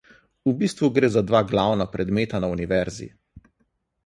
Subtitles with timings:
[0.49, 3.11] V bistvu gre za dva glavna predmeta na univerzi.